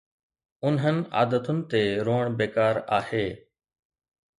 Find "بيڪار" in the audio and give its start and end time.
2.43-2.85